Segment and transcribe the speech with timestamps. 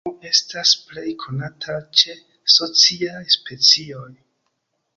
[0.05, 2.15] Samseksemo estas plej konata ĉe
[2.55, 4.11] sociaj specioj.